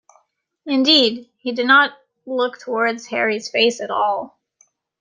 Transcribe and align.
Indeed, 0.65 1.29
he 1.37 1.51
did 1.51 1.67
not 1.67 1.91
look 2.25 2.57
towards 2.59 3.05
Harry's 3.09 3.51
face 3.51 3.79
at 3.79 3.91
all. 3.91 4.35